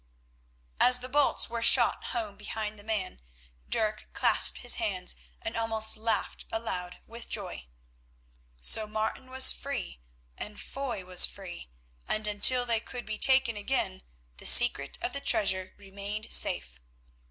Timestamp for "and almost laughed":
5.43-6.43